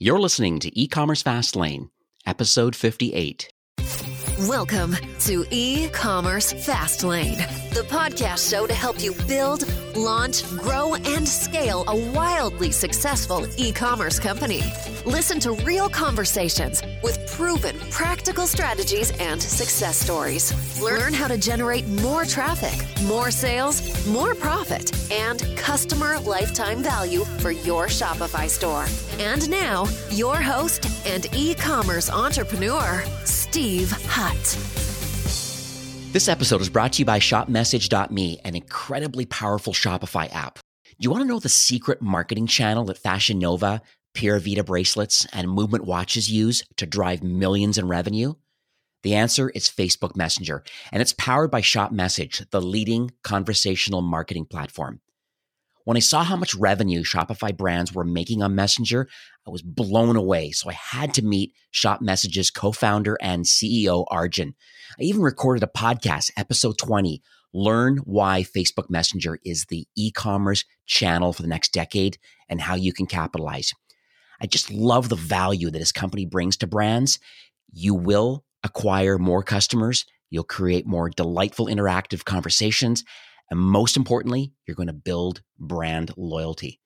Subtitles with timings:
[0.00, 1.90] You're listening to E-commerce Fast Lane,
[2.24, 3.48] episode 58.
[4.46, 7.38] Welcome to E-commerce Fast Lane,
[7.74, 9.64] the podcast show to help you build,
[9.96, 14.62] launch, grow, and scale a wildly successful e-commerce company.
[15.04, 20.80] Listen to real conversations with proven practical strategies and success stories.
[20.80, 27.50] Learn how to generate more traffic, more sales, more profit, and customer lifetime value for
[27.50, 28.86] your Shopify store.
[29.18, 33.02] And now, your host and e-commerce entrepreneur,
[33.50, 34.58] Steve Hutt.
[36.12, 40.58] This episode is brought to you by ShopMessage.me, an incredibly powerful Shopify app.
[40.84, 43.80] Do you want to know the secret marketing channel that Fashion Nova,
[44.12, 48.34] Pura Vida bracelets, and Movement watches use to drive millions in revenue?
[49.02, 50.62] The answer is Facebook Messenger,
[50.92, 55.00] and it's powered by ShopMessage, the leading conversational marketing platform.
[55.88, 59.08] When I saw how much revenue Shopify brands were making on Messenger,
[59.46, 60.50] I was blown away.
[60.50, 64.54] So I had to meet Shop Message's co founder and CEO, Arjun.
[65.00, 67.22] I even recorded a podcast, episode 20
[67.54, 72.18] Learn why Facebook Messenger is the e commerce channel for the next decade
[72.50, 73.72] and how you can capitalize.
[74.42, 77.18] I just love the value that his company brings to brands.
[77.72, 83.04] You will acquire more customers, you'll create more delightful interactive conversations,
[83.50, 86.80] and most importantly, you're going to build brand loyalty.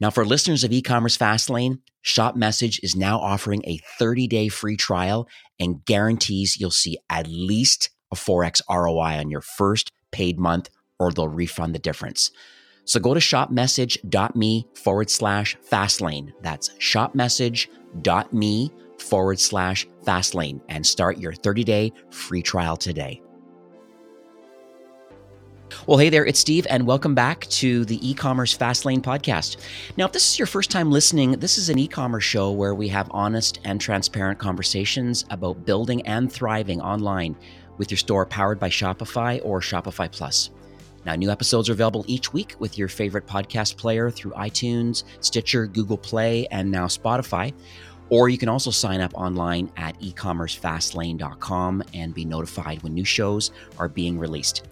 [0.00, 5.84] Now, for listeners of e-commerce Fastlane, ShopMessage is now offering a 30-day free trial and
[5.84, 11.28] guarantees you'll see at least a 4x ROI on your first paid month or they'll
[11.28, 12.30] refund the difference.
[12.84, 16.32] So go to shopmessage.me forward slash fastlane.
[16.42, 23.20] That's shopmessage.me forward slash fastlane and start your 30 day free trial today.
[25.86, 29.56] Well, hey there, it's Steve, and welcome back to the e commerce Fastlane podcast.
[29.96, 32.74] Now, if this is your first time listening, this is an e commerce show where
[32.74, 37.36] we have honest and transparent conversations about building and thriving online
[37.78, 40.50] with your store powered by Shopify or Shopify Plus.
[41.04, 45.66] Now, new episodes are available each week with your favorite podcast player through iTunes, Stitcher,
[45.66, 47.52] Google Play, and now Spotify.
[48.08, 53.50] Or you can also sign up online at ecommercefastlane.com and be notified when new shows
[53.78, 54.66] are being released.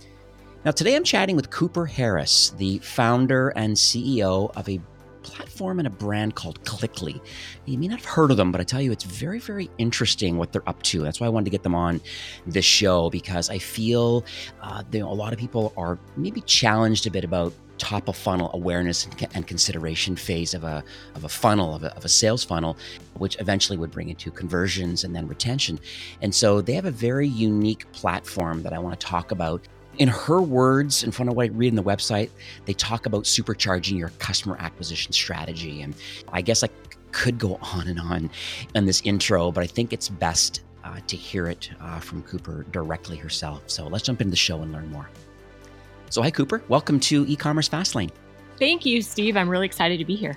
[0.64, 4.80] Now, today I'm chatting with Cooper Harris, the founder and CEO of a
[5.22, 7.20] platform and a brand called Klickly.
[7.66, 10.38] You may not have heard of them, but I tell you, it's very, very interesting
[10.38, 11.02] what they're up to.
[11.02, 12.00] That's why I wanted to get them on
[12.46, 14.24] this show because I feel
[14.62, 19.06] uh, a lot of people are maybe challenged a bit about top of funnel awareness
[19.34, 20.82] and, consideration phase of a,
[21.14, 22.78] of a funnel, of a, of a sales funnel,
[23.18, 25.78] which eventually would bring into conversions and then retention.
[26.22, 29.66] And so they have a very unique platform that I want to talk about
[29.98, 32.30] in her words, in front of what I read in the website,
[32.64, 35.82] they talk about supercharging your customer acquisition strategy.
[35.82, 35.94] And
[36.32, 36.68] I guess I
[37.12, 38.30] could go on and on
[38.74, 42.66] in this intro, but I think it's best uh, to hear it uh, from Cooper
[42.72, 43.62] directly herself.
[43.66, 45.08] So let's jump into the show and learn more.
[46.10, 46.62] So, hi, Cooper.
[46.68, 48.10] Welcome to e commerce Fastlane.
[48.58, 49.36] Thank you, Steve.
[49.36, 50.36] I'm really excited to be here.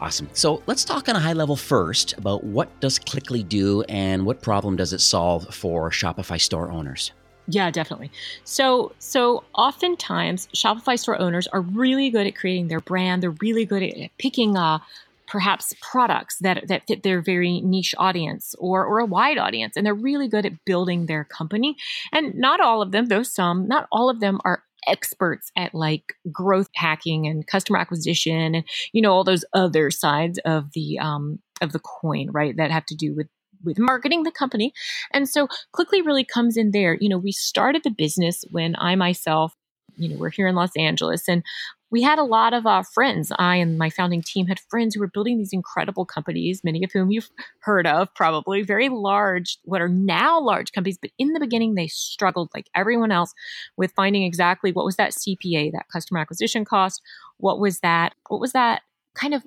[0.00, 0.28] Awesome.
[0.32, 4.42] So let's talk on a high level first about what does Klickly do and what
[4.42, 7.12] problem does it solve for Shopify store owners?
[7.50, 8.10] Yeah, definitely.
[8.44, 13.22] So, so oftentimes Shopify store owners are really good at creating their brand.
[13.22, 14.78] They're really good at picking uh,
[15.26, 19.84] perhaps products that that fit their very niche audience or or a wide audience, and
[19.84, 21.76] they're really good at building their company.
[22.12, 26.14] And not all of them, though some, not all of them are experts at like
[26.32, 31.38] growth hacking and customer acquisition and you know all those other sides of the um
[31.60, 33.26] of the coin right that have to do with
[33.64, 34.72] with marketing the company.
[35.12, 36.96] And so Klickly really comes in there.
[37.00, 39.54] You know, we started the business when I myself,
[39.96, 41.42] you know, we're here in Los Angeles and
[41.90, 43.32] we had a lot of uh, friends.
[43.36, 46.92] I and my founding team had friends who were building these incredible companies, many of
[46.92, 50.98] whom you've heard of, probably very large, what are now large companies.
[51.00, 53.34] But in the beginning, they struggled like everyone else
[53.76, 57.02] with finding exactly what was that CPA, that customer acquisition cost.
[57.38, 58.14] What was that?
[58.28, 58.82] What was that
[59.14, 59.46] kind of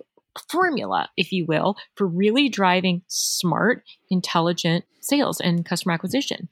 [0.49, 6.49] formula, if you will, for really driving smart, intelligent sales and customer acquisition.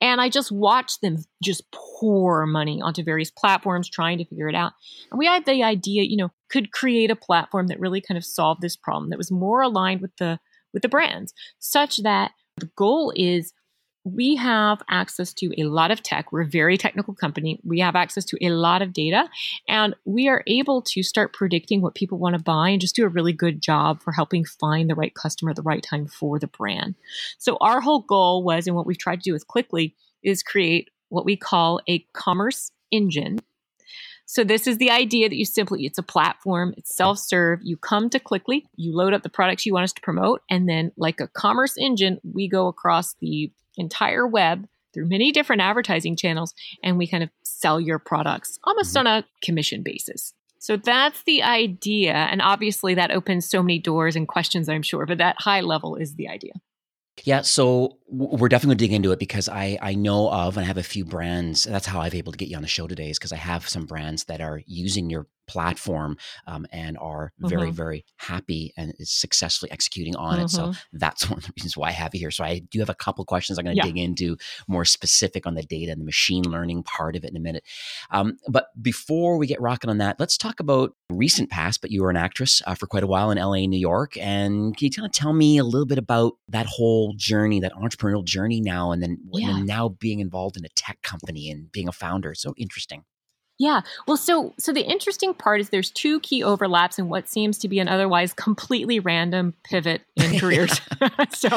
[0.00, 4.54] And I just watched them just pour money onto various platforms trying to figure it
[4.54, 4.72] out.
[5.10, 8.24] And we had the idea, you know, could create a platform that really kind of
[8.24, 10.38] solved this problem that was more aligned with the
[10.72, 13.52] with the brands, such that the goal is
[14.04, 16.32] we have access to a lot of tech.
[16.32, 17.60] We're a very technical company.
[17.64, 19.28] We have access to a lot of data,
[19.68, 23.04] and we are able to start predicting what people want to buy and just do
[23.04, 26.38] a really good job for helping find the right customer at the right time for
[26.38, 26.94] the brand.
[27.38, 30.90] So, our whole goal was, and what we've tried to do with Klickly, is create
[31.10, 33.38] what we call a commerce engine
[34.26, 37.60] So this is the idea that you simply it's a platform, it's self-serve.
[37.62, 40.68] You come to Klickly, you load up the products you want us to promote, and
[40.68, 46.16] then like a commerce engine, we go across the entire web through many different advertising
[46.16, 49.06] channels and we kind of sell your products almost mm-hmm.
[49.06, 50.34] on a commission basis.
[50.58, 52.14] So that's the idea.
[52.14, 55.94] And obviously, that opens so many doors and questions, I'm sure, but that high level
[55.94, 56.52] is the idea.
[57.24, 60.64] Yeah, so we're definitely going to dig into it because I I know of and
[60.64, 61.64] I have a few brands.
[61.64, 63.68] That's how I've able to get you on the show today is because I have
[63.68, 66.16] some brands that are using your platform
[66.46, 67.72] um, and are very mm-hmm.
[67.72, 70.44] very happy and is successfully executing on mm-hmm.
[70.44, 70.50] it.
[70.50, 70.98] So mm-hmm.
[70.98, 72.30] that's one of the reasons why I have you here.
[72.30, 73.90] So I do have a couple questions I'm going to yeah.
[73.90, 74.36] dig into
[74.68, 77.64] more specific on the data and the machine learning part of it in a minute.
[78.10, 81.80] Um, but before we get rocking on that, let's talk about recent past.
[81.80, 84.76] But you were an actress uh, for quite a while in LA, New York, and
[84.76, 88.24] can you kind of tell me a little bit about that whole journey, that entrepreneurial
[88.24, 89.48] journey now, and then, yeah.
[89.48, 92.34] and then now being involved in a tech company and being a founder?
[92.34, 93.04] So interesting.
[93.58, 93.80] Yeah.
[94.06, 97.68] Well, so so the interesting part is there's two key overlaps in what seems to
[97.68, 100.80] be an otherwise completely random pivot in careers.
[101.30, 101.48] so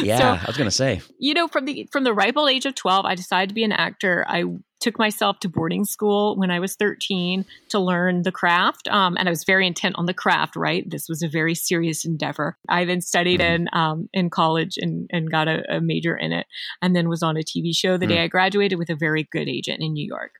[0.00, 2.64] yeah, so, I was gonna say, you know, from the from the ripe old age
[2.64, 4.24] of twelve, I decided to be an actor.
[4.26, 4.44] I
[4.80, 8.88] took myself to boarding school when I was 13 to learn the craft.
[8.88, 10.88] Um, and I was very intent on the craft, right?
[10.88, 12.56] This was a very serious endeavor.
[12.66, 13.64] I then studied mm-hmm.
[13.64, 16.46] in, um, in college and, and got a, a, major in it
[16.80, 18.14] and then was on a TV show the mm-hmm.
[18.14, 18.24] day mm.
[18.24, 20.32] I graduated with a very good agent in New York.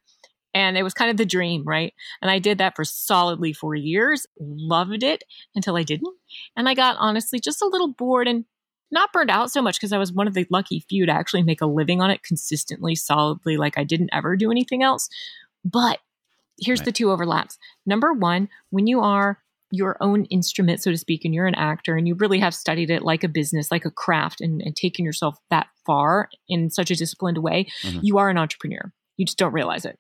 [0.53, 1.95] And it was kind of the dream, right?
[2.21, 5.23] And I did that for solidly four years, loved it
[5.55, 6.15] until I didn't.
[6.57, 8.45] And I got honestly just a little bored and
[8.91, 11.43] not burned out so much because I was one of the lucky few to actually
[11.43, 15.09] make a living on it consistently, solidly, like I didn't ever do anything else.
[15.65, 16.01] But
[16.61, 16.87] here's right.
[16.87, 17.59] the two overlaps.
[17.87, 19.39] Number one, when you are
[19.71, 22.91] your own instrument, so to speak, and you're an actor and you really have studied
[22.91, 26.91] it like a business, like a craft, and, and taken yourself that far in such
[26.91, 28.01] a disciplined way, mm-hmm.
[28.03, 29.99] you are an entrepreneur you just don't realize it.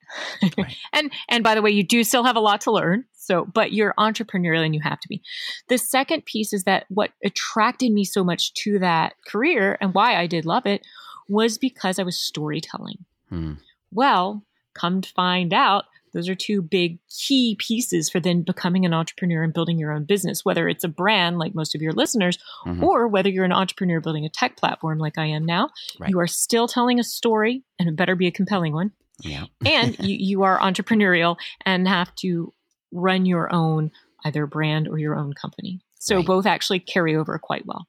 [0.56, 0.74] Right.
[0.94, 3.04] and and by the way, you do still have a lot to learn.
[3.12, 5.20] So, but you're entrepreneurial and you have to be.
[5.68, 10.16] The second piece is that what attracted me so much to that career and why
[10.16, 10.80] I did love it
[11.28, 13.04] was because I was storytelling.
[13.28, 13.52] Hmm.
[13.92, 18.92] Well, come to find out, those are two big key pieces for then becoming an
[18.92, 22.38] entrepreneur and building your own business, whether it's a brand like most of your listeners,
[22.66, 22.82] mm-hmm.
[22.82, 25.68] or whether you're an entrepreneur building a tech platform like I am now.
[25.98, 26.10] Right.
[26.10, 28.92] You are still telling a story, and it better be a compelling one.
[29.22, 29.44] Yeah.
[29.66, 32.52] and you, you are entrepreneurial and have to
[32.92, 33.90] run your own
[34.24, 35.80] either brand or your own company.
[35.98, 36.26] So right.
[36.26, 37.86] both actually carry over quite well.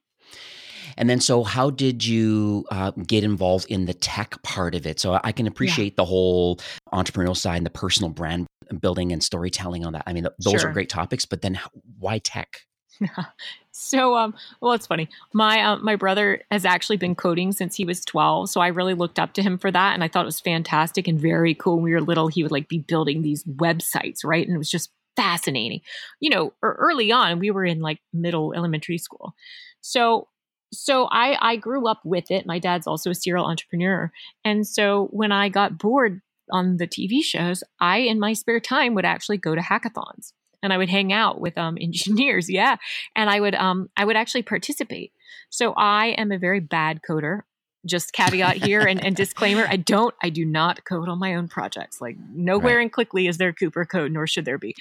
[0.98, 5.00] And then, so how did you uh, get involved in the tech part of it?
[5.00, 5.98] So I can appreciate yeah.
[5.98, 6.60] the whole
[6.94, 8.48] entrepreneurial side and the personal brand
[8.80, 10.04] building and storytelling on that.
[10.06, 10.70] I mean, those sure.
[10.70, 11.60] are great topics, but then
[11.98, 12.62] why tech?
[13.72, 15.10] so, um, well, it's funny.
[15.34, 18.94] My uh, my brother has actually been coding since he was twelve, so I really
[18.94, 21.76] looked up to him for that, and I thought it was fantastic and very cool.
[21.76, 24.46] When we were little, he would like be building these websites, right?
[24.46, 25.82] And it was just fascinating.
[26.20, 29.34] You know, early on, we were in like middle elementary school,
[29.82, 30.28] so
[30.74, 32.46] so I I grew up with it.
[32.46, 34.12] My dad's also a serial entrepreneur,
[34.46, 36.22] and so when I got bored
[36.52, 40.34] on the TV shows, I in my spare time would actually go to hackathons
[40.64, 42.50] and I would hang out with um, engineers.
[42.50, 42.78] Yeah.
[43.16, 45.12] And I would, um, I would actually participate.
[45.50, 47.42] So I am a very bad coder.
[47.84, 51.48] Just caveat here and, and disclaimer: I don't, I do not code on my own
[51.48, 52.00] projects.
[52.00, 52.84] Like nowhere right.
[52.84, 54.76] in Klickly is there Cooper code, nor should there be.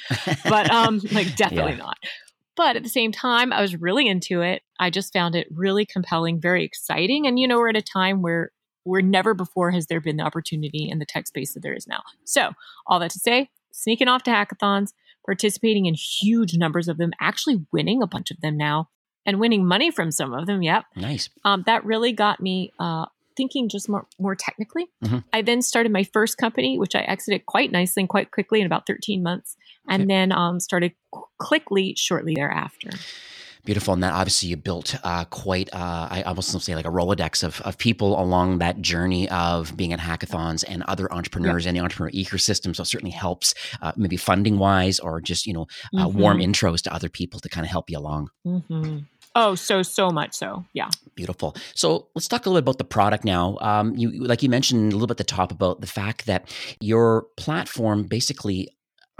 [0.44, 1.78] But um, like definitely yeah.
[1.78, 1.96] not.
[2.56, 4.60] But at the same time, I was really into it.
[4.78, 7.26] I just found it really compelling, very exciting.
[7.26, 8.50] And you know, we're at a time where
[8.84, 11.86] where never before has there been the opportunity in the tech space that there is
[11.86, 12.02] now.
[12.24, 12.52] So,
[12.86, 14.92] all that to say, sneaking off to hackathons,
[15.30, 18.88] participating in huge numbers of them, actually winning a bunch of them now
[19.24, 20.60] and winning money from some of them.
[20.60, 20.86] Yep.
[20.96, 21.30] Nice.
[21.44, 23.06] Um, that really got me uh,
[23.36, 24.88] thinking just more, more technically.
[25.04, 25.18] Mm-hmm.
[25.32, 28.66] I then started my first company, which I exited quite nicely and quite quickly in
[28.66, 29.56] about 13 months,
[29.88, 30.08] and okay.
[30.08, 30.94] then um, started
[31.40, 32.90] Klickly shortly thereafter.
[33.64, 33.94] Beautiful.
[33.94, 37.60] And that obviously you built uh, quite, uh, I almost say like a Rolodex of,
[37.62, 41.70] of people along that journey of being at hackathons and other entrepreneurs yeah.
[41.70, 42.74] and the entrepreneur ecosystem.
[42.74, 46.18] So it certainly helps uh, maybe funding wise or just, you know, uh, mm-hmm.
[46.18, 48.30] warm intros to other people to kind of help you along.
[48.46, 48.98] Mm-hmm.
[49.36, 50.88] Oh, so so much so, yeah.
[51.14, 51.54] Beautiful.
[51.74, 53.58] So let's talk a little bit about the product now.
[53.60, 56.52] Um, you like you mentioned a little bit at the top about the fact that
[56.80, 58.68] your platform basically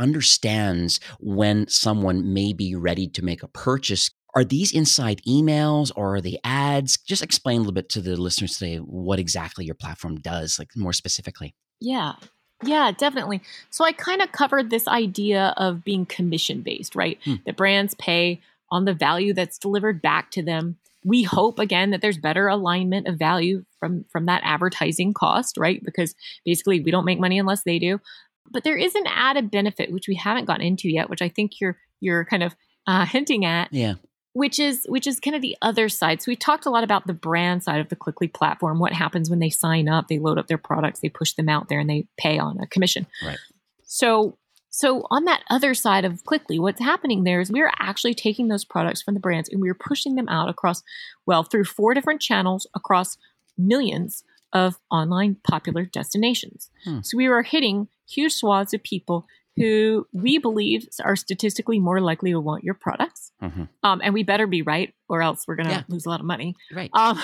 [0.00, 6.16] understands when someone may be ready to make a purchase are these inside emails or
[6.16, 6.96] are they ads?
[6.96, 10.70] Just explain a little bit to the listeners today what exactly your platform does, like
[10.76, 11.54] more specifically.
[11.80, 12.14] Yeah.
[12.62, 13.40] Yeah, definitely.
[13.70, 17.18] So I kind of covered this idea of being commission based, right?
[17.24, 17.36] Hmm.
[17.46, 20.76] That brands pay on the value that's delivered back to them.
[21.04, 25.82] We hope again that there's better alignment of value from from that advertising cost, right?
[25.82, 28.00] Because basically we don't make money unless they do.
[28.50, 31.60] But there is an added benefit which we haven't gotten into yet, which I think
[31.60, 32.54] you're you're kind of
[32.86, 33.72] uh, hinting at.
[33.72, 33.94] Yeah.
[34.32, 36.22] Which is which is kind of the other side.
[36.22, 38.78] So we talked a lot about the brand side of the Klickly platform.
[38.78, 40.06] What happens when they sign up?
[40.06, 42.66] They load up their products, they push them out there, and they pay on a
[42.68, 43.06] commission.
[43.24, 43.38] Right.
[43.82, 44.38] So
[44.70, 48.64] so on that other side of Klickly, what's happening there is we're actually taking those
[48.64, 50.84] products from the brands and we're pushing them out across,
[51.26, 53.18] well, through four different channels across
[53.58, 54.22] millions
[54.52, 56.70] of online popular destinations.
[56.84, 57.00] Hmm.
[57.02, 62.30] So we are hitting huge swaths of people who we believe are statistically more likely
[62.30, 63.32] to want your products.
[63.42, 63.68] Mhm.
[63.82, 65.82] Um, and we better be right, or else we're going to Yeah.
[65.88, 66.54] lose a lot of money.
[66.72, 66.90] Right.
[66.94, 67.18] Um,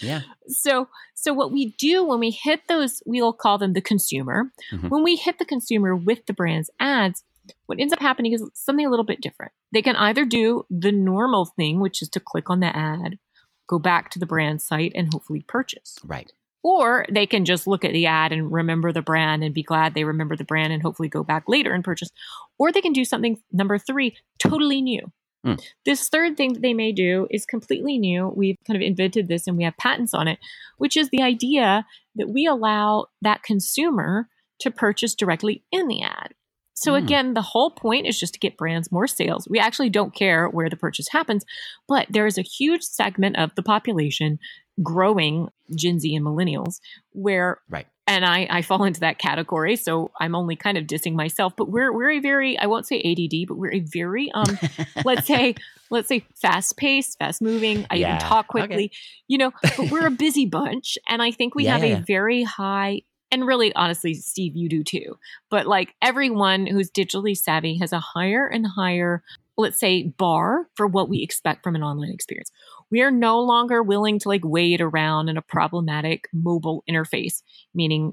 [0.00, 0.20] yeah.
[0.48, 4.52] so, so what we do when we hit those, we'll call them the consumer.
[4.72, 4.90] Mhm.
[4.90, 7.24] When we hit the consumer with the brand's ads,
[7.66, 9.52] what ends up happening is something a little bit different.
[9.72, 13.18] They can either do the normal thing, which is to click on the ad,
[13.66, 15.98] go back to the brand site, and hopefully purchase.
[16.04, 16.32] Right.
[16.62, 19.94] Or they can just look at the ad and remember the brand and be glad
[19.94, 22.10] they remember the brand and hopefully go back later and purchase.
[22.58, 25.10] Or they can do something, number three, totally new.
[25.42, 25.54] Hmm.
[25.86, 28.28] This third thing that they may do is completely new.
[28.28, 30.38] We've kind of invented this and we have patents on it,
[30.76, 31.86] which is the idea
[32.16, 34.28] that we allow that consumer
[34.60, 36.34] to purchase directly in the ad.
[36.74, 37.04] So Hmm.
[37.04, 39.48] again, the whole point is just to get brands more sales.
[39.48, 41.44] We actually don't care where the purchase happens,
[41.88, 44.38] but there is a huge segment of the population
[44.82, 46.80] growing Gen Z and millennials
[47.12, 47.86] where Right.
[48.06, 51.54] and I, I fall into that category, so I'm only kind of dissing myself.
[51.56, 54.58] But we're we're a very I won't say ADD, but we're a very um
[55.04, 55.56] let's say
[55.90, 57.86] let's say fast paced, fast moving.
[57.90, 58.68] I Yeah, even talk okay.
[58.68, 58.92] quickly,
[59.28, 59.52] you know.
[59.76, 63.02] But we're a busy bunch, and I think we Yeah, have a very high.
[63.32, 65.16] And really, honestly, Steve, you do too.
[65.50, 69.22] But like everyone who's digitally savvy has a higher and higher,
[69.56, 72.50] let's say, bar for what we expect from an online experience.
[72.90, 77.42] We are no longer willing to like wade around in a problematic mobile interface,
[77.74, 78.12] meaning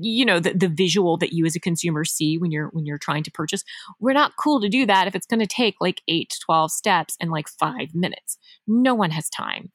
[0.00, 2.98] you know the, the visual that you as a consumer see when you're when you're
[2.98, 3.62] trying to purchase.
[4.00, 6.72] We're not cool to do that if it's going to take like 8 to 12
[6.72, 8.38] steps in like 5 minutes.
[8.66, 9.70] No one has time.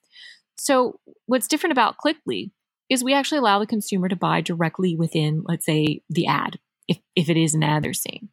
[0.57, 2.51] So what's different about Klickly
[2.89, 6.99] is we actually allow the consumer to buy directly within let's say the ad if
[7.15, 8.29] if it is an ad they're seeing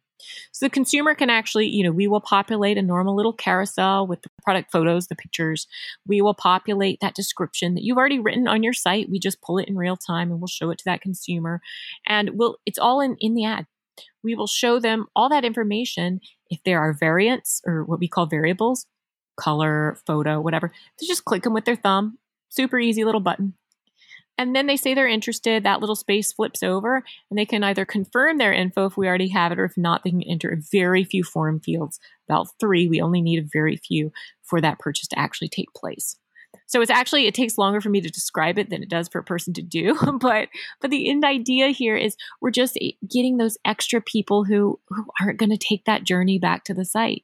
[0.51, 4.21] so the consumer can actually you know we will populate a normal little carousel with
[4.21, 5.67] the product photos the pictures.
[6.07, 9.09] We will populate that description that you've already written on your site.
[9.09, 11.61] We just pull it in real time and we'll show it to that consumer.
[12.07, 13.67] And we'll it's all in in the ad.
[14.23, 16.21] We will show them all that information.
[16.49, 18.85] If there are variants or what we call variables
[19.37, 22.17] color photo whatever they just click them with their thumb.
[22.49, 23.53] Super easy little button
[24.37, 27.85] and then they say they're interested that little space flips over and they can either
[27.85, 30.61] confirm their info if we already have it or if not they can enter a
[30.71, 31.99] very few form fields.
[32.27, 34.11] About three we only need a very few
[34.43, 36.17] for that purchase to actually take place.
[36.65, 39.19] So it's actually it takes longer for me to describe it than it does for
[39.19, 40.47] a person to do but
[40.79, 42.77] but the end idea here is we're just
[43.09, 46.85] getting those extra people who who aren't going to take that journey back to the
[46.85, 47.23] site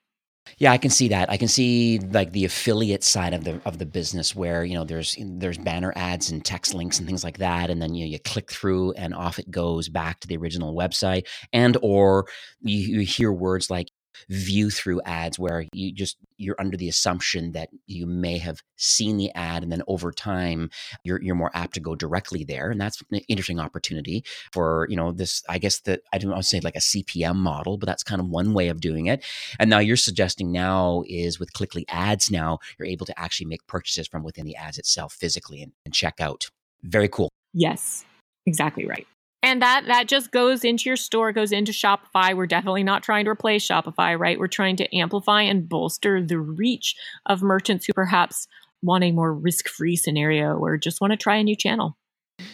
[0.57, 1.29] Yeah, I can see that.
[1.29, 4.83] I can see like the affiliate side of the of the business where you know
[4.83, 8.09] there's there's banner ads and text links and things like that, and then you know,
[8.11, 12.25] you click through and off it goes back to the original website, and or
[12.61, 13.87] you, you hear words like
[14.29, 19.17] view through ads where you just you're under the assumption that you may have seen
[19.17, 20.69] the ad and then over time
[21.03, 24.95] you're you're more apt to go directly there and that's an interesting opportunity for you
[24.95, 27.87] know this i guess that i don't want to say like a cpm model but
[27.87, 29.23] that's kind of one way of doing it.
[29.59, 33.65] And now you're suggesting now is with Klickly ads now you're able to actually make
[33.67, 36.49] purchases from within the ads itself physically and, and check out.
[36.83, 37.29] Very cool.
[37.53, 38.05] Yes.
[38.45, 39.07] Exactly right
[39.47, 43.23] and that that just goes into your store goes into shopify we're definitely not trying
[43.23, 47.93] to replace shopify right we're trying to amplify and bolster the reach of merchants who
[47.93, 48.47] perhaps
[48.81, 51.97] want a more risk-free scenario or just want to try a new channel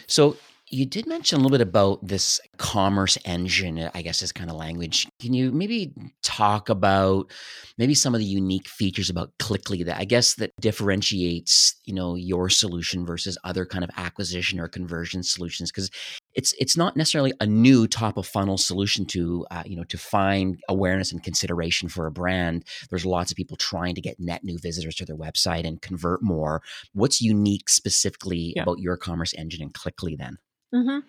[0.08, 0.38] so
[0.74, 4.56] you did mention a little bit about this commerce engine, I guess is kind of
[4.56, 5.08] language.
[5.22, 7.32] Can you maybe talk about
[7.78, 12.16] maybe some of the unique features about Klickly that I guess that differentiates, you know,
[12.16, 15.72] your solution versus other kind of acquisition or conversion solutions?
[15.72, 15.92] Because
[16.36, 19.98] it's it's not necessarily a new top of funnel solution to uh, you know to
[19.98, 22.63] find awareness and consideration for a brand.
[22.90, 26.22] There's lots of people trying to get net new visitors to their website and convert
[26.24, 26.62] more.
[26.94, 28.63] What's unique specifically Yeah.
[28.63, 30.38] about your commerce engine and Klickly then?
[30.74, 31.00] hmm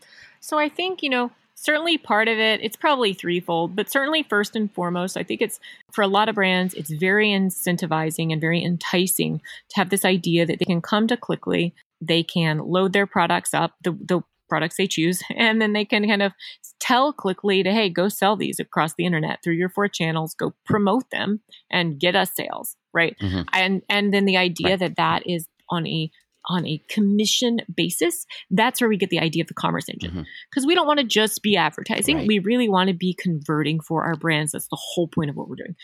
[0.41, 4.55] So I think, you know, certainly part of it, it's probably threefold, but certainly first
[4.57, 5.59] and foremost, I think it's
[5.93, 9.41] for a lot of brands, it's very incentivizing and very enticing
[9.71, 13.55] to have this idea that they can come to Klickly, they can load their products
[13.55, 16.33] up, the, the products they choose, and then they can kind of
[16.81, 20.55] tell Klickly to, hey, go sell these across the internet through your four channels, go
[20.67, 23.17] promote them and get us sales, right?
[23.21, 23.47] Mhm.
[23.53, 24.79] And and then the idea Right.
[24.81, 26.11] that that is on a
[26.47, 30.11] on a commission basis, that's where we get the idea of the commerce engine.
[30.11, 30.69] Because mm-hmm.
[30.69, 32.19] we don't want to just be advertising.
[32.19, 32.29] Right.
[32.29, 34.53] We really want to be converting for our brands.
[34.53, 35.75] That's the whole point of what we're doing.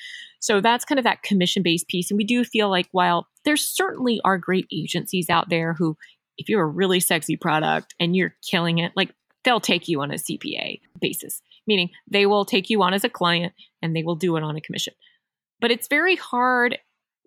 [0.41, 2.11] So that's kind of that commission based piece.
[2.11, 5.97] And we do feel like while there certainly are great agencies out there who,
[6.41, 10.11] if you're a really sexy product and you're killing it, like they'll take you on
[10.11, 14.17] a CPA basis, meaning they will take you on as a client and they will
[14.17, 14.95] do it on a commission.
[15.61, 16.79] But it's very hard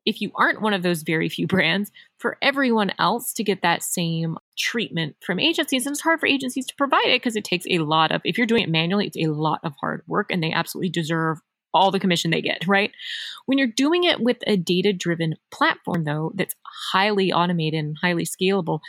[0.06, 3.84] if you aren't one of those very few brands, for everyone else to get that
[3.84, 5.86] same treatment from agencies.
[5.86, 8.38] And it's hard for agencies to provide it because it takes a lot of, if
[8.38, 11.40] you're doing it manually, it's a lot of hard work and they absolutely deserve
[11.74, 12.92] all the commission they get, right?
[13.46, 16.56] When you're doing it with a data driven platform, though, that's
[16.92, 18.80] highly automated and highly scalable,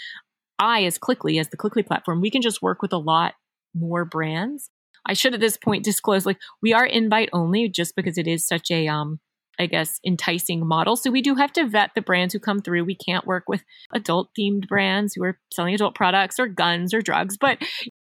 [0.59, 3.35] I, as Klickly, as the Klickly platform, we can just work with a lot
[3.75, 4.71] more brands.
[5.07, 8.47] I should at this point disclose like we are invite only just because it is
[8.47, 9.21] such a um
[9.59, 10.97] I guess, enticing model.
[10.97, 12.85] So we do have to vet the brands who come through.
[12.85, 13.63] We can't work with
[13.93, 17.37] adult themed brands who are selling adult products or guns or drugs.
[17.37, 17.59] But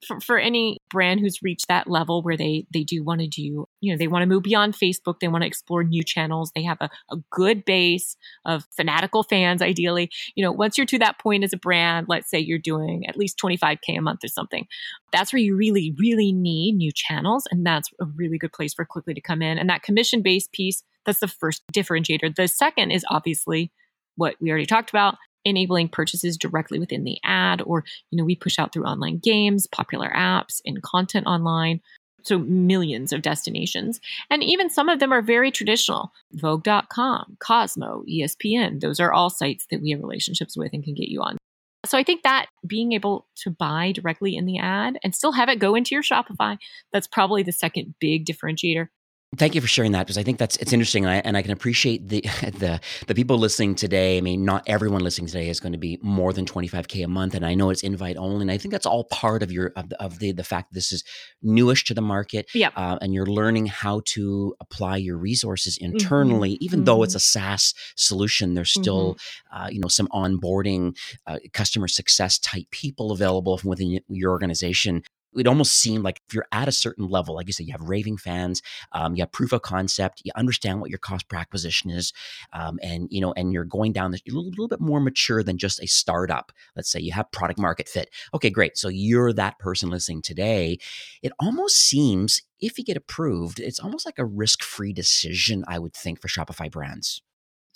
[0.07, 3.66] for, for any brand who's reached that level where they they do want to do,
[3.80, 6.62] you know, they want to move beyond Facebook, they want to explore new channels, they
[6.62, 10.11] have a, a good base of fanatical fans, ideally.
[10.35, 13.16] You know, once you're to that point as a brand, let's say you're doing at
[13.16, 14.66] least 25K a month or something,
[15.12, 17.47] that's where you really, really need new channels.
[17.50, 19.59] And that's a really good place for Klickly to come in.
[19.59, 22.35] And that commission based piece that's the first differentiator.
[22.35, 23.73] The second is obviously
[24.16, 28.37] what we already talked about enabling purchases directly within the ad or you know we
[28.37, 31.81] push out through online games popular apps and content online.
[32.23, 33.99] So millions of destinations.
[34.29, 36.13] And even some of them are very traditional.
[36.33, 41.09] Vogue.com cosmo espn those are all sites that we have relationships with and can get
[41.09, 41.39] you on.
[41.87, 45.49] So i think that being able to buy directly in the ad and still have
[45.49, 46.59] it go into your shopify
[46.93, 48.89] that's probably the second big differentiator
[49.37, 51.43] Thank you for sharing that because I think that's it's interesting and I, and I
[51.43, 54.19] can appreciate the the the people listening today.
[54.19, 57.35] I mean, not everyone listening today is going to be more than 25k a month,
[57.35, 59.89] and I know it's invite only, and I think that's all part of your of
[59.89, 61.05] the of the, the fact that this is
[61.43, 66.55] newish to the market, yeah, uh, and you're learning how to apply your resources internally.
[66.55, 66.65] Mm-hmm.
[66.65, 66.87] Even mm-hmm.
[66.87, 69.63] though it's a SaaS solution, there's still mm-hmm.
[69.63, 70.97] uh, you know some onboarding,
[71.29, 75.04] uh, customer success type people available from within your organization
[75.36, 77.88] it almost seemed like if you're at a certain level, like you said, you have
[77.88, 78.62] raving fans,
[78.93, 82.12] um, you have proof of concept, you understand what your cost per acquisition is,
[82.52, 85.43] um, and you know, and you're going down this, a little, little, bit more mature
[85.43, 86.52] than just a startup.
[86.76, 88.10] Let's say you have product market fit.
[88.34, 88.76] Okay, great.
[88.76, 90.78] So you're that person listening today.
[91.23, 95.78] It almost seems, if you get approved, it's almost like a risk free decision, I
[95.78, 97.23] would think, for Shopify brands.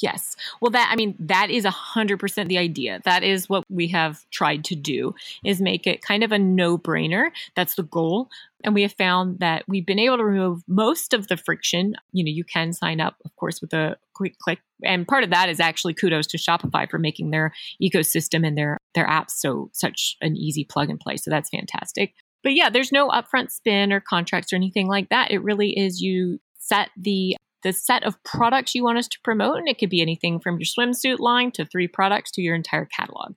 [0.04, 0.36] Yes.
[0.60, 3.00] Well, that, I mean, that is 100% the idea.
[3.06, 6.76] That is what we have tried to do is make it kind of a no
[6.76, 7.30] brainer.
[7.56, 8.28] That's the goal.
[8.62, 11.94] And we have found that we've been able to remove most of the friction.
[12.12, 14.58] You know, you can sign up, of course, with a quick click.
[14.84, 18.76] And part of that is actually kudos to Shopify for making their ecosystem and their,
[18.94, 21.16] their apps so such an easy plug and play.
[21.16, 22.12] So that's fantastic.
[22.42, 25.30] But yeah, there's no upfront spin or contracts or anything like that.
[25.30, 29.57] It really is you set the the set of products you want us to promote.
[29.57, 32.85] And it could be anything from your swimsuit line to three products to your entire
[32.85, 33.33] catalog.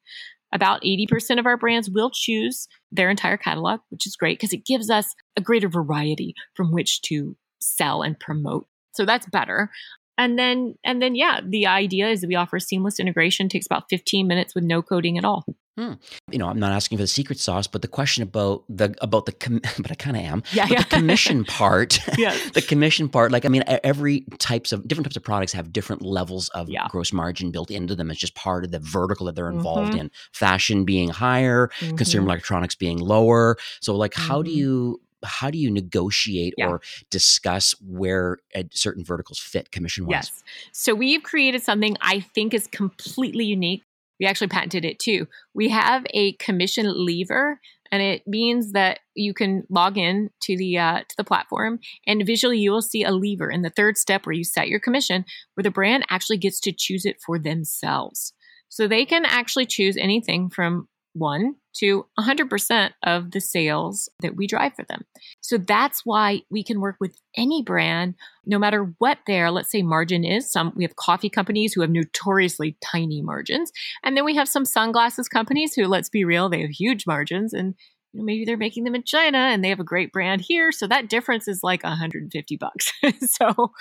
[0.53, 4.65] About 80% of our brands will choose their entire catalog, which is great because it
[4.65, 8.67] gives us a greater variety from which to sell and promote.
[8.93, 9.71] So that's better.
[10.17, 13.49] And then, and then, yeah, the idea is that we offer seamless integration.
[13.49, 15.45] Takes about 15 minutes with no coding at all.
[15.77, 15.93] Hmm.
[16.31, 19.27] You know, I'm not asking for the secret sauce, but the question about the about
[19.27, 20.43] the com- but I kind of am.
[20.51, 20.79] Yeah, yeah.
[20.79, 21.99] The commission part.
[22.17, 22.35] yeah.
[22.53, 23.31] the commission part.
[23.31, 26.87] Like, I mean, every types of different types of products have different levels of yeah.
[26.89, 28.09] gross margin built into them.
[28.09, 29.99] It's just part of the vertical that they're involved mm-hmm.
[29.99, 30.11] in.
[30.33, 31.95] Fashion being higher, mm-hmm.
[31.95, 33.57] consumer electronics being lower.
[33.79, 34.27] So, like, mm-hmm.
[34.27, 34.59] how do mm-hmm.
[34.59, 36.67] you how do you negotiate yeah.
[36.67, 38.37] or discuss where
[38.71, 40.13] certain verticals fit commission wise?
[40.13, 40.43] Yes.
[40.71, 43.83] So we've created something I think is completely unique
[44.19, 45.27] we actually patented it too.
[45.53, 47.59] We have a commission lever,
[47.91, 52.25] and it means that you can log in to the uh, to the platform, and
[52.25, 55.25] visually you will see a lever in the third step where you set your commission,
[55.53, 58.33] where the brand actually gets to choose it for themselves.
[58.69, 64.47] So they can actually choose anything from one to 100% of the sales that we
[64.47, 65.05] drive for them.
[65.41, 68.15] So that's why we can work with any brand,
[68.45, 70.51] no matter what their, let's say, margin is.
[70.51, 73.71] Some we have coffee companies who have notoriously tiny margins.
[74.03, 77.53] And then we have some sunglasses companies who, let's be real, they have huge margins.
[77.53, 77.75] And
[78.13, 80.71] maybe they're making them in China and they have a great brand here.
[80.71, 82.91] So that difference is like 150 bucks.
[83.27, 83.71] so,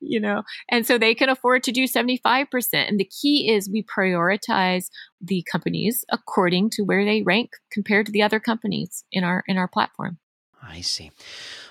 [0.00, 2.46] you know, and so they can afford to do 75%.
[2.72, 4.86] And the key is we prioritize
[5.20, 9.56] the companies according to where they rank compared to the other companies in our in
[9.56, 10.18] our platform.
[10.62, 11.12] I see.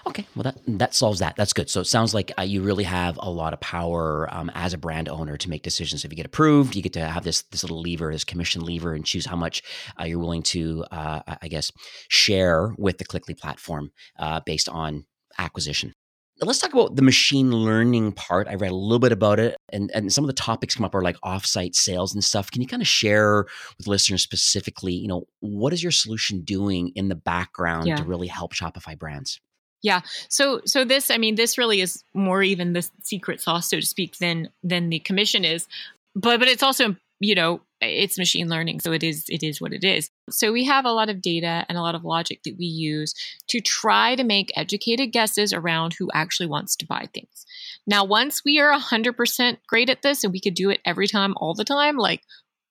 [0.08, 1.36] Okay, well that that solves that.
[1.36, 1.70] That's good.
[1.70, 4.78] So it sounds like uh, you really have a lot of power um, as a
[4.78, 6.06] brand owner to make decisions.
[6.06, 8.94] If you get approved, you get to have this this little lever, this commission lever,
[8.94, 9.63] and choose how much
[10.00, 11.72] uh, you're willing to, uh, I guess,
[12.08, 15.06] share with the Klickly platform uh, based on
[15.39, 15.94] acquisition.
[16.41, 18.50] Let's talk about the machine learning part.
[18.50, 20.94] I read a little bit about it, and, and some of the topics come up
[20.94, 22.52] are like offsite sales and stuff.
[22.52, 23.46] Can you kind of share
[23.78, 27.96] with listeners specifically, you know, what is your solution doing in the background yeah.
[27.96, 29.39] to really help Shopify brands?
[29.86, 30.02] Yeah.
[30.30, 33.86] So so this, I mean, this really is more even the secret sauce, so to
[33.86, 35.67] speak, than than the commission is.
[36.15, 39.74] But but it's also you know it's machine learning so it is it is what
[39.74, 42.56] it is so we have a lot of data and a lot of logic that
[42.58, 43.13] we use
[43.48, 47.45] to try to make educated guesses around who actually wants to buy things
[47.88, 51.34] now once we are 100% great at this and we could do it every time
[51.38, 52.21] all the time like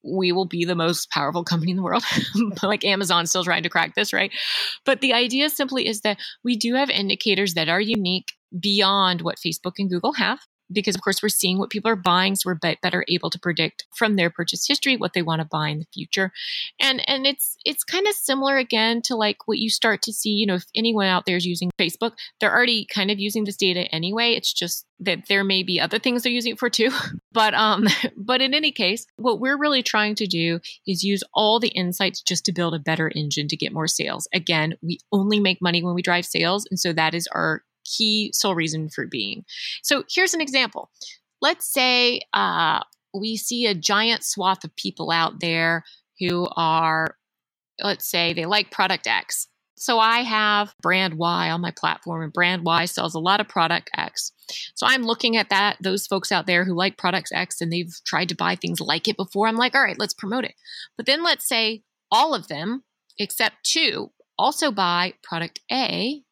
[0.04, 2.04] we will be the most powerful company in the world.
[2.62, 4.32] Like amazon still trying to crack this right?
[4.84, 9.36] But the idea simply is that we do have indicators that are unique beyond what
[9.36, 10.38] facebook and google have
[10.74, 13.38] because of course we're seeing what people are buying so we're be- better able to
[13.38, 16.32] predict from their purchase history what they want to buy in the future.
[16.80, 20.30] And and it's it's kind of similar again to like what you start to see
[20.30, 23.56] you know if anyone out there is using facebook they're already kind of using this
[23.56, 24.32] data anyway.
[24.32, 26.90] It's just that there may be other things they're using it for too.
[27.32, 31.58] But um but in any case what we're really trying to do is use all
[31.58, 34.28] the insights just to build a better engine to get more sales.
[34.32, 38.30] Again we only make money when we drive sales and so that is our key
[38.32, 39.44] sole reason for being.
[39.82, 40.90] So here's an example.
[41.40, 42.80] Let's say uh,
[43.12, 45.84] we see a giant swath of people out there
[46.20, 47.16] who are,
[47.82, 49.48] let's say, they like product X.
[49.76, 53.48] So I have brand Y on my platform, and brand Y sells a lot of
[53.48, 54.32] product X.
[54.74, 57.94] So I'm looking at that, those folks out there who like products X and they've
[58.06, 59.48] tried to buy things like it before.
[59.48, 60.54] I'm like, all right, let's promote it.
[60.96, 62.84] But then let's say all of them,
[63.18, 66.22] except two, also buy product A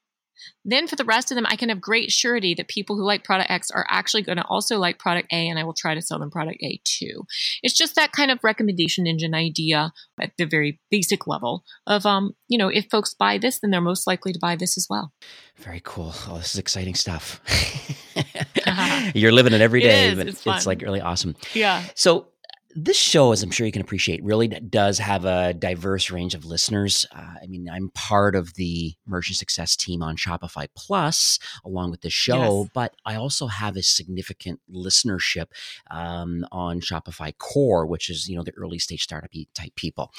[0.64, 3.24] then for the rest of them, I can have great surety that people who like
[3.24, 6.02] product X are actually going to also like product A, and I will try to
[6.02, 7.24] sell them product A too.
[7.62, 12.34] It's just that kind of recommendation engine idea at the very basic level of, um,
[12.48, 15.12] you know, if folks buy this, then they're most likely to buy this as well.
[15.56, 16.14] Very cool.
[16.28, 17.40] Oh, this is exciting stuff.
[19.14, 21.36] You're living it every day, it is, but it's, it's like really awesome.
[21.54, 21.82] Yeah.
[21.94, 22.28] So
[22.74, 26.44] this show, as I'm sure you can appreciate, really does have a diverse range of
[26.44, 27.06] listeners.
[27.14, 32.00] Uh, I mean, I'm part of the merchant success team on Shopify Plus, along with
[32.00, 32.70] this show, yes.
[32.74, 35.46] but I also have a significant listenership
[35.90, 40.12] um, on Shopify Core, which is you know the early stage startup type people,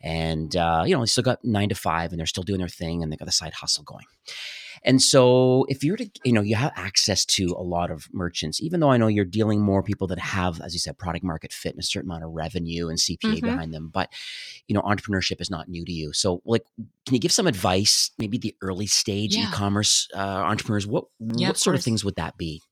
[0.00, 2.68] and uh, you know they still got nine to five, and they're still doing their
[2.68, 4.06] thing, and they got the side hustle going.
[4.82, 8.60] And so if you're to, you know, you have access to a lot of merchants,
[8.62, 11.52] even though I know you're dealing more people that have, as you said, product market
[11.52, 13.46] fit and a certain amount of revenue and CPA mm-hmm.
[13.46, 14.10] behind them, but
[14.66, 16.12] you know, entrepreneurship is not new to you.
[16.12, 16.64] So like,
[17.06, 19.48] can you give some advice, maybe the early stage yeah.
[19.48, 20.86] e-commerce uh, entrepreneurs?
[20.86, 22.62] What, yeah, what sort of things would that be?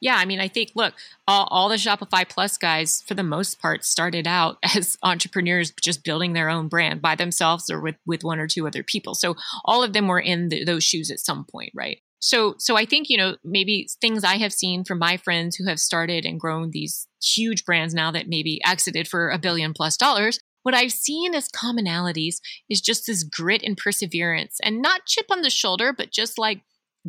[0.00, 0.94] Yeah, I mean, I think look,
[1.26, 6.04] all, all, the Shopify Plus guys, for the most part, started out as entrepreneurs, just
[6.04, 9.14] building their own brand by themselves or with with one or two other people.
[9.14, 11.98] So all of them were in the, those shoes at some point, right?
[12.20, 15.66] So, so I think you know maybe things I have seen from my friends who
[15.66, 19.96] have started and grown these huge brands now that maybe exited for a billion plus
[19.96, 20.38] dollars.
[20.62, 22.36] What I've seen as commonalities
[22.70, 26.62] is just this grit and perseverance, and not chip on the shoulder, but just like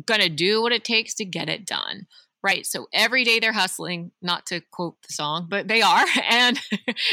[0.04, 2.06] gonna do what it takes to get it done
[2.46, 2.64] right?
[2.64, 6.04] So every day they're hustling, not to quote the song, but they are.
[6.28, 6.60] And,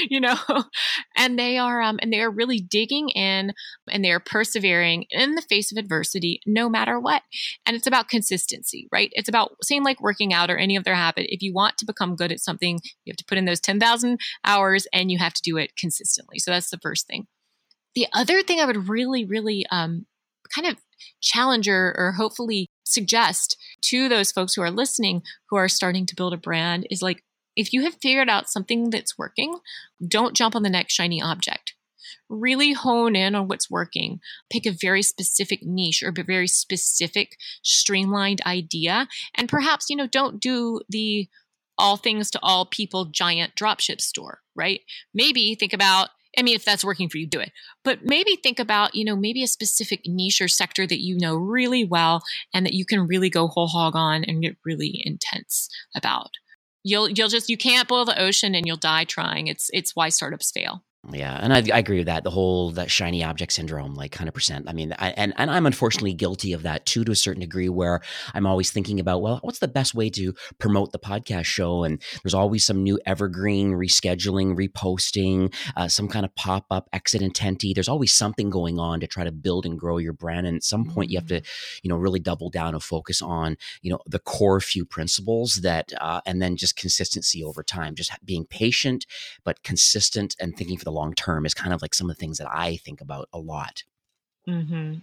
[0.10, 0.38] you know,
[1.16, 3.54] and they are, um, and they are really digging in
[3.90, 7.24] and they are persevering in the face of adversity, no matter what.
[7.66, 9.10] And it's about consistency, right?
[9.14, 11.26] It's about same like working out or any other habit.
[11.30, 14.20] If you want to become good at something, you have to put in those 10,000
[14.46, 16.38] hours and you have to do it consistently.
[16.38, 17.26] So that's the first thing.
[17.96, 20.06] The other thing I would really, really, um,
[20.54, 20.78] kind of
[21.22, 26.16] challenge or, or hopefully suggest to those folks who are listening who are starting to
[26.16, 27.24] build a brand is like
[27.56, 29.60] if you have figured out something that's working,
[30.06, 31.76] don't jump on the next shiny object.
[32.30, 34.20] Really hone in on what's working.
[34.50, 39.08] Pick a very specific niche or a very specific streamlined idea.
[39.36, 41.28] And perhaps, you know, don't do the
[41.78, 44.82] all things to all people giant dropship store, right?
[45.14, 47.52] Maybe think about I mean, if that's working for you, do it.
[47.84, 51.36] But maybe think about, you know, maybe a specific niche or sector that you know
[51.36, 55.70] really well and that you can really go whole hog on and get really intense
[55.96, 56.32] about.
[56.84, 59.48] You'll you'll just you can't boil the ocean and you'll die trying.
[59.48, 60.84] It's it's why startups fail.
[61.12, 62.24] Yeah, and I, I, agree with that.
[62.24, 64.70] The whole that shiny object syndrome, like hundred percent.
[64.70, 67.68] I mean, I, and and I'm unfortunately guilty of that too, to a certain degree,
[67.68, 68.00] where
[68.34, 71.84] I'm always thinking about, well, what's the best way to promote the podcast show?
[71.84, 77.22] And there's always some new evergreen rescheduling, reposting, uh, some kind of pop up exit
[77.22, 77.74] intenti.
[77.74, 80.48] There's always something going on to try to build and grow your brand.
[80.48, 81.80] And at some point, you have to, mm-hmm.
[81.84, 85.92] you know, really double down and focus on, you know, the core few principles that,
[86.00, 89.06] uh, and then just consistency over time, just being patient
[89.44, 92.20] but consistent and thinking for the long term is kind of like some of the
[92.20, 93.84] things that I think about a lot.
[94.48, 94.96] Mm-hmm.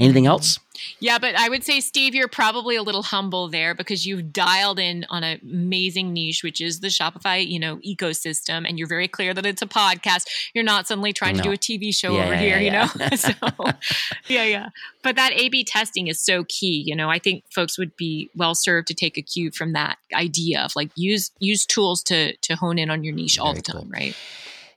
[0.00, 0.30] Anything mm-hmm.
[0.30, 0.58] else?
[0.98, 4.80] Yeah, but I would say, Steve, you're probably a little humble there because you've dialed
[4.80, 9.06] in on an amazing niche, which is the Shopify, you know, ecosystem, and you're very
[9.06, 10.26] clear that it's a podcast.
[10.52, 11.44] You're not suddenly trying no.
[11.44, 13.16] to do a TV show yeah, over yeah, here, yeah, you know.
[13.16, 13.32] so,
[14.28, 14.68] yeah, yeah.
[15.04, 16.82] But that A/B testing is so key.
[16.84, 19.98] You know, I think folks would be well served to take a cue from that
[20.12, 23.54] idea of like use use tools to to hone in on your niche very all
[23.54, 23.90] the time, cool.
[23.90, 24.16] right?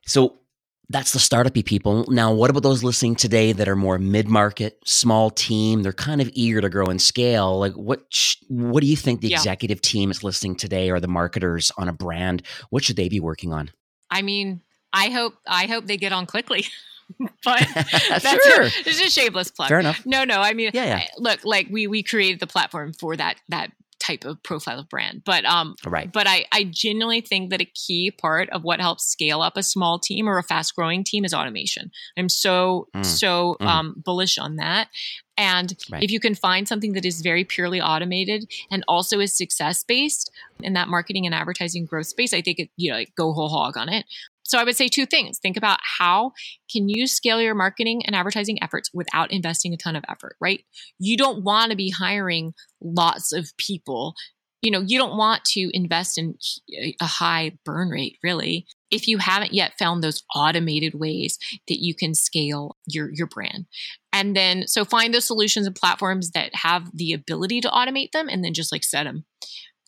[0.06, 0.36] So
[0.92, 2.06] that's the startupy people.
[2.10, 5.84] Now, what about those listening today that are more mid-market, small team?
[5.84, 7.60] They're kind of eager to grow and scale.
[7.60, 8.02] Like, what
[8.48, 9.38] what do you think the yeah.
[9.38, 12.44] executive team is listening today, or the marketers on a brand?
[12.70, 13.72] What should they be working on?
[14.10, 16.70] I mean, I hope I hope they get on Klickly.
[17.44, 17.68] but
[18.10, 18.64] that's sure.
[18.64, 19.70] a, it's a shameless plug.
[19.70, 20.06] Fair enough.
[20.06, 20.42] No, no.
[20.42, 21.08] I mean, yeah, yeah.
[21.18, 25.22] look, like we we created the platform for that that type of profile of brand.
[25.24, 26.12] But um, right.
[26.12, 29.64] But I I genuinely think that a key part of what helps scale up a
[29.64, 31.92] small team or a fast growing team is automation.
[32.18, 33.06] I'm so mm.
[33.06, 33.66] so mm.
[33.66, 34.90] um, bullish on that.
[35.38, 36.04] And right.
[36.04, 40.30] if you can find something that is very purely automated and also is success based
[40.62, 43.50] in that marketing and advertising growth space, I think it, you know, like go whole
[43.50, 44.06] hog on it.
[44.44, 45.40] So I would say two things.
[45.40, 46.32] Think about how
[46.72, 50.64] can you scale your marketing and advertising efforts without investing a ton of effort, right?
[51.00, 54.16] You don't want to be hiring lots of people.
[54.62, 56.36] You know, you don't want to invest in
[57.02, 61.96] a high burn rate, really, if you haven't yet found those automated ways that you
[61.96, 63.66] can scale your your brand.
[64.14, 68.28] And then so find those solutions and platforms that have the ability to automate them
[68.30, 69.26] and then just like set them.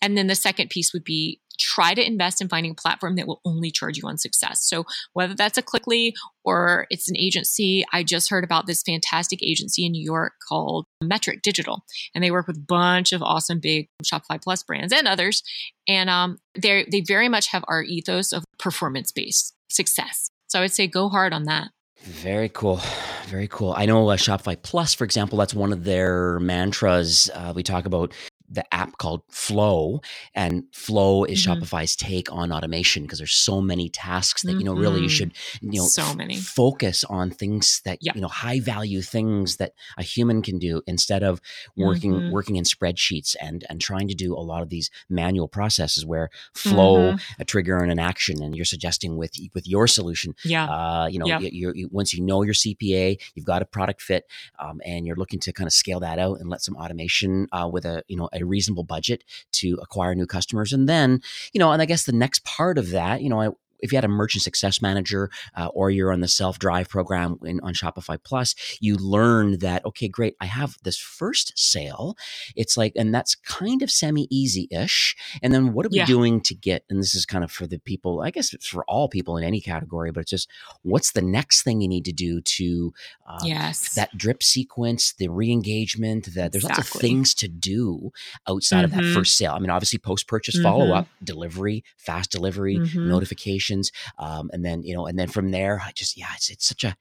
[0.04, 3.26] And then the second piece would be try to invest in finding a platform that
[3.26, 4.68] will only charge you on success.
[4.68, 6.12] So whether that's a Klickly
[6.44, 10.88] or it's an agency, I just heard about this fantastic agency in New York called
[11.02, 15.08] Metric Digital, and they work with a bunch of awesome big Shopify Plus brands and
[15.08, 15.42] others.
[15.88, 20.30] And um, they they very much have our ethos of performance based success.
[20.48, 21.70] So I would say go hard on that.
[22.04, 22.82] Very cool.
[23.28, 23.74] Very cool.
[23.78, 27.30] I know uh, Shopify Plus, for example, that's one of their mantras.
[27.34, 28.14] Uh, we talk about
[28.54, 30.02] the app called Flow,
[30.36, 31.64] and Flow is mm-hmm.
[31.64, 35.16] Shopify's take on automation because there's so many tasks that you know really you mm-hmm.
[35.16, 38.16] should you know so many f- focus on things that yep.
[38.16, 41.42] you know high value things that a human can do instead of
[41.76, 42.32] working mm-hmm.
[42.32, 46.30] working in spreadsheets and and trying to do a lot of these manual processes where
[46.54, 47.42] Flow mm-hmm.
[47.42, 51.20] a trigger and an action and you're suggesting with with your solution yeah uh, you
[51.20, 51.42] know yep.
[51.42, 54.26] you, you, once you know your CPA you've got a product fit
[54.60, 57.68] um, and you're looking to kind of scale that out and let some automation uh,
[57.68, 60.74] with a you know a reasonable budget to acquire new customers.
[60.74, 61.22] And then,
[61.54, 63.50] you know, and I guess the next part of that, you know, I,
[63.84, 67.38] if you had a merchant success manager uh, or you're on the self drive program
[67.44, 72.18] in, on Shopify Plus, you learn that, okay, great, I have this first sale.
[72.56, 75.16] It's like, and that's kind of semi easy ish.
[75.44, 76.06] And then what are we yeah.
[76.06, 78.86] doing to get, and this is kind of for the people, I guess it's for
[78.86, 80.50] all people in any category, but it's just
[80.84, 82.94] what's the next thing you need to do to
[83.28, 83.94] uh, yes.
[83.96, 86.82] that drip sequence, the re engagement, that there's exactly.
[86.82, 88.12] lots of things to do
[88.48, 88.86] outside mm-hmm.
[88.86, 89.14] of that mm-hmm.
[89.14, 89.52] first sale.
[89.54, 90.64] I mean, obviously, post purchase mm-hmm.
[90.64, 93.10] follow up, delivery, fast delivery, mm-hmm.
[93.10, 93.73] notification
[94.20, 96.84] um, and then you know and then from there i just yeah it's, it's such
[96.84, 96.96] a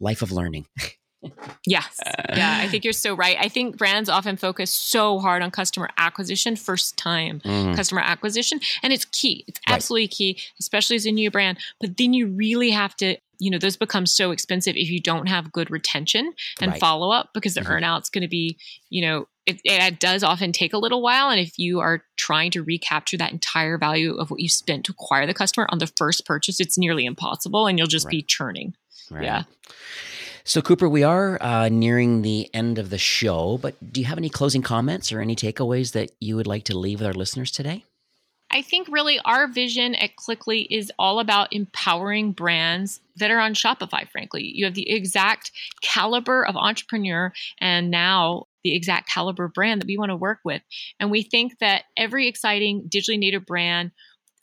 [0.00, 0.66] life of learning
[1.66, 1.98] yes
[2.30, 5.88] yeah i think you're so right i think brands often focus so hard on customer
[5.98, 7.74] acquisition first time mm-hmm.
[7.74, 10.10] customer acquisition and it's key it's absolutely right.
[10.10, 13.76] key especially as a new brand but then you really have to you know those
[13.76, 16.80] become so expensive if you don't have good retention and right.
[16.80, 17.72] follow up because the mm-hmm.
[17.72, 18.58] earnout's going to be
[18.90, 21.30] you know it, it, does often take a little while.
[21.30, 24.92] And if you are trying to recapture that entire value of what you spent to
[24.92, 28.10] acquire the customer on the first purchase, it's nearly impossible and you'll just right.
[28.12, 28.74] be churning.
[29.10, 29.24] Right.
[29.24, 29.42] Yeah.
[30.44, 34.18] So, Cooper, we are uh, nearing the end of the show, but do you have
[34.18, 37.50] any closing comments or any takeaways that you would like to leave with our listeners
[37.50, 37.84] today?
[38.50, 43.54] I think really our vision at Klickly is all about empowering brands that are on
[43.54, 44.50] Shopify, frankly.
[44.54, 49.98] You have the exact caliber of entrepreneur and now the exact caliber brand that we
[49.98, 50.62] want to work with.
[50.98, 53.92] And we think that every exciting digitally native brand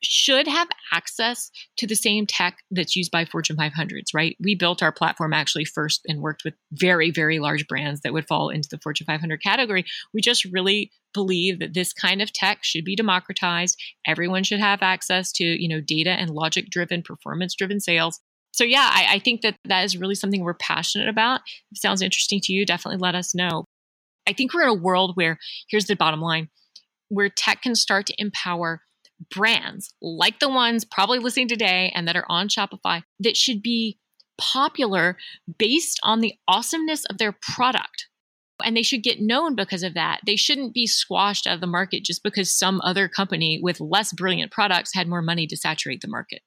[0.05, 4.35] should have access to the same tech that's used by Fortune 500s, right?
[4.39, 8.27] We built our platform actually first and worked with very, very large brands that would
[8.27, 9.85] fall into the Fortune 500 category.
[10.13, 13.77] We just really believe that this kind of tech should be democratized.
[14.05, 18.19] Everyone should have access to, you know, data and logic driven, performance driven sales.
[18.51, 21.41] so yeah, I, I think that that is really something we're passionate about.
[21.71, 23.65] If it sounds interesting to you, definitely let us know.
[24.27, 25.37] I think we're in a world where
[25.69, 26.49] here's the bottom line
[27.09, 28.81] where tech can start to empower
[29.32, 33.97] brands like the ones probably listening today and that are on Shopify that should be
[34.38, 35.17] popular
[35.58, 38.08] based on the awesomeness of their product.
[38.63, 40.21] And they should get known because of that.
[40.25, 44.13] They shouldn't be squashed out of the market just because some other company with less
[44.13, 46.41] brilliant products had more money to saturate the market.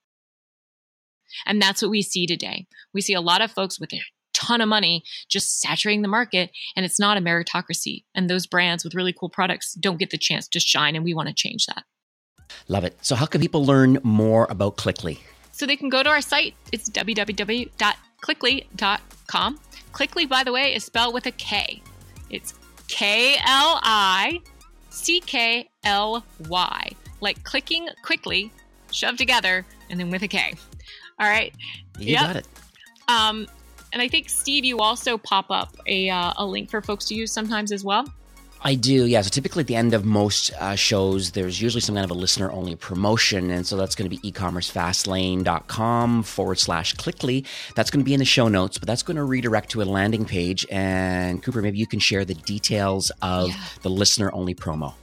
[1.45, 2.67] And that's what we see today.
[2.95, 4.01] We see a lot of folks with a
[4.33, 8.05] ton of money just saturating the market, and it's not a meritocracy.
[8.15, 11.15] And those brands with really cool products don't get the chance to shine, and we
[11.15, 11.85] want to change that.
[12.69, 12.97] Love it.
[13.03, 15.21] So, how can people learn more about Klickly?
[15.53, 16.55] So, they can go to our site.
[16.73, 19.61] It's www.klickly.com.
[19.93, 21.83] Klickly, by the way, is spelled with a K.
[22.31, 22.55] It's
[22.89, 24.41] K L I
[24.91, 28.53] C K L Y, like clicking quickly,
[28.93, 30.55] shoved together, and then with a K.
[31.19, 31.55] All right.
[31.99, 32.27] You yep.
[32.27, 32.47] got it.
[33.09, 33.47] Um,
[33.93, 37.15] and I think Steve, you also pop up a uh, a link for folks to
[37.15, 38.05] use sometimes as well.
[38.63, 39.23] I do, yeah.
[39.23, 42.15] So typically at the end of most uh, shows, there's usually some kind of a
[42.15, 43.51] listener only promotion.
[43.51, 47.47] And so that's going to be ecommercefastlane.com forward slash klickly.
[47.75, 49.85] That's going to be in the show notes, but that's going to redirect to a
[49.85, 50.67] landing page.
[50.71, 53.57] And Cooper, maybe you can share the details of yeah.
[53.83, 54.95] the listener only promo.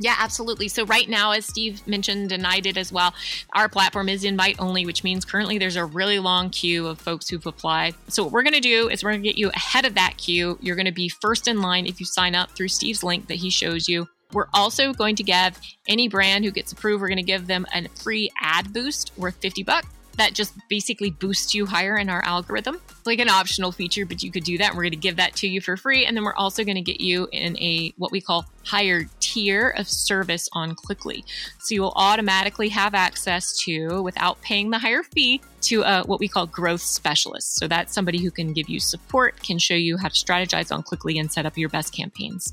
[0.00, 0.68] Yeah, absolutely.
[0.68, 3.14] So, right now, as Steve mentioned and I did as well,
[3.54, 7.28] our platform is invite only, which means currently there's a really long queue of folks
[7.28, 7.94] who've applied.
[8.08, 10.16] So, what we're going to do is we're going to get you ahead of that
[10.16, 10.58] queue.
[10.60, 13.36] You're going to be first in line if you sign up through Steve's link that
[13.36, 14.08] he shows you.
[14.32, 17.66] We're also going to give any brand who gets approved, we're going to give them
[17.72, 22.24] a free ad boost worth 50 bucks that just basically boosts you higher in our
[22.24, 22.80] algorithm.
[22.88, 24.74] It's like an optional feature, but you could do that.
[24.74, 26.06] We're going to give that to you for free.
[26.06, 29.70] And then we're also going to get you in a what we call higher tier
[29.70, 31.24] of service on Klickly.
[31.60, 36.20] So you will automatically have access to, without paying the higher fee, to a, what
[36.20, 37.56] we call growth specialist.
[37.56, 40.82] So that's somebody who can give you support, can show you how to strategize on
[40.82, 42.52] Klickly and set up your best campaigns.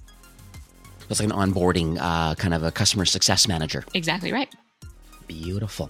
[1.10, 3.84] It's like an onboarding uh, kind of a customer success manager.
[3.93, 4.54] Exactly right.
[5.27, 5.89] Beautiful.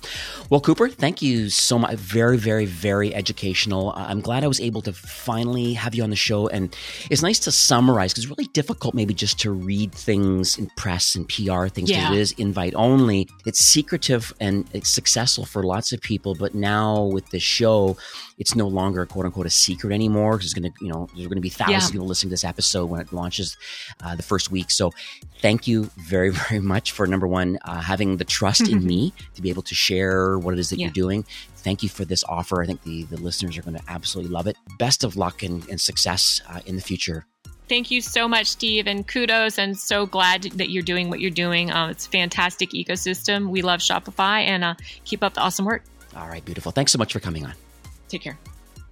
[0.50, 1.96] Well, Cooper, thank you so much.
[1.96, 3.94] Very, very, very educational.
[3.96, 6.48] I'm glad I was able to finally have you on the show.
[6.48, 6.76] And
[7.10, 11.16] it's nice to summarize because it's really difficult, maybe just to read things in press
[11.16, 12.12] and PR things yeah.
[12.12, 13.28] it is invite only.
[13.46, 16.36] It's secretive and it's successful for lots of people.
[16.36, 17.98] But now with the show,
[18.38, 21.28] it's no longer quote unquote a secret anymore because it's going to, you know, there's
[21.28, 21.86] going to be thousands yeah.
[21.86, 23.58] of people listening to this episode when it launches
[24.04, 24.72] uh, the first week.
[24.72, 24.92] So
[25.42, 29.42] thank you very, very much for number one, uh, having the trust in me to
[29.42, 30.86] be able to share what it is that yeah.
[30.86, 31.26] you're doing.
[31.58, 32.62] Thank you for this offer.
[32.62, 34.58] I think the, the listeners are going to absolutely love it.
[34.80, 37.26] Best of luck and, and success uh, in the future.
[37.70, 39.58] Thank you so much, Steve, and kudos.
[39.58, 41.72] And so glad that you're doing what you're doing.
[41.72, 43.50] Uh, it's fantastic ecosystem.
[43.50, 45.84] We love Shopify and uh, keep up the awesome work.
[46.16, 46.74] All right, beautiful.
[46.74, 47.54] Thanks so much for coming on.
[48.10, 48.38] Take care.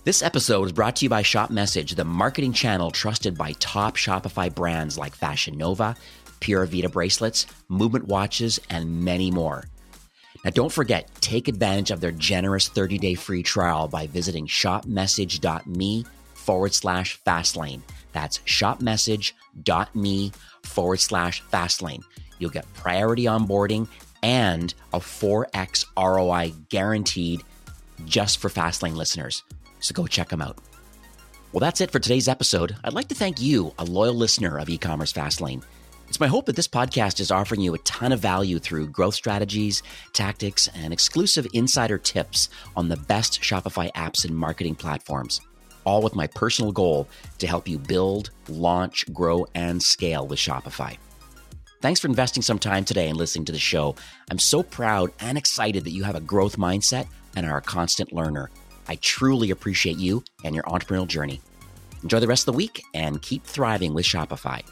[0.06, 3.98] This episode is brought to you by Shop Message, the marketing channel trusted by top
[3.98, 5.94] Shopify brands like Fashion Nova,
[6.40, 9.66] Pura Vida bracelets, Movement watches, and many more.
[10.44, 16.06] Now, don't forget, take advantage of their generous 30 day free trial by visiting shopmessage.me
[16.34, 17.82] forward slash fastlane.
[18.14, 20.32] That's shopmessage.me
[20.64, 22.04] forward slash fastlane.
[22.40, 23.88] You'll get priority onboarding
[24.24, 27.44] and a 4x ROI guaranteed
[28.06, 29.44] just for Fastlane listeners.
[29.80, 30.58] So go check them out.
[31.52, 32.76] Well, that's it for today's episode.
[32.84, 35.64] I'd like to thank you, a loyal listener of e commerce Fastlane.
[36.10, 39.14] It's my hope that this podcast is offering you a ton of value through growth
[39.14, 45.40] strategies, tactics, and exclusive insider tips on the best Shopify apps and marketing platforms,
[45.84, 50.98] all with my personal goal to help you build, launch, grow, and scale with Shopify.
[51.80, 53.96] Thanks for investing some time today and listening to the show.
[54.32, 58.12] I'm so proud and excited that you have a growth mindset and are a constant
[58.12, 58.50] learner.
[58.88, 61.40] I truly appreciate you and your entrepreneurial journey.
[62.02, 64.64] Enjoy the rest of the week and keep thriving with Shopify.